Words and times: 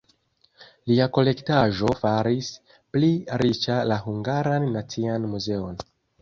Lia 0.91 1.05
kolektaĵo 1.17 1.93
faris 1.99 2.49
pli 2.95 3.11
riĉa 3.43 3.77
la 3.91 3.99
Hungaran 4.07 4.67
Nacian 4.79 5.31
Muzeon. 5.37 5.79